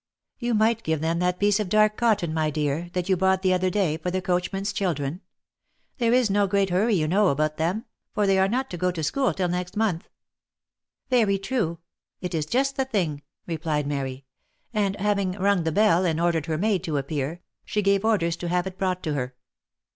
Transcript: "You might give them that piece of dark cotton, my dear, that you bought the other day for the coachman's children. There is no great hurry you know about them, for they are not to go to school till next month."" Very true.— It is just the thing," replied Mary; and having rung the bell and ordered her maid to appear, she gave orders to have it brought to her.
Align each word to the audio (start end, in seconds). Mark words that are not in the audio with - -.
"You 0.39 0.55
might 0.55 0.81
give 0.81 0.99
them 1.01 1.19
that 1.19 1.37
piece 1.39 1.59
of 1.59 1.69
dark 1.69 1.95
cotton, 1.95 2.33
my 2.33 2.49
dear, 2.49 2.89
that 2.93 3.07
you 3.07 3.15
bought 3.15 3.43
the 3.43 3.53
other 3.53 3.69
day 3.69 3.97
for 3.97 4.09
the 4.09 4.19
coachman's 4.19 4.73
children. 4.73 5.21
There 5.99 6.11
is 6.11 6.27
no 6.27 6.47
great 6.47 6.71
hurry 6.71 6.95
you 6.95 7.07
know 7.07 7.27
about 7.27 7.57
them, 7.57 7.85
for 8.15 8.25
they 8.25 8.39
are 8.39 8.47
not 8.47 8.71
to 8.71 8.77
go 8.77 8.89
to 8.89 9.03
school 9.03 9.31
till 9.31 9.47
next 9.47 9.77
month."" 9.77 10.09
Very 11.11 11.37
true.— 11.37 11.77
It 12.19 12.33
is 12.33 12.47
just 12.47 12.77
the 12.77 12.85
thing," 12.85 13.21
replied 13.45 13.85
Mary; 13.85 14.25
and 14.73 14.95
having 14.99 15.33
rung 15.33 15.65
the 15.65 15.71
bell 15.71 16.03
and 16.03 16.19
ordered 16.19 16.47
her 16.47 16.57
maid 16.57 16.83
to 16.85 16.97
appear, 16.97 17.41
she 17.63 17.83
gave 17.83 18.03
orders 18.03 18.35
to 18.37 18.47
have 18.47 18.65
it 18.65 18.79
brought 18.79 19.03
to 19.03 19.13
her. 19.13 19.35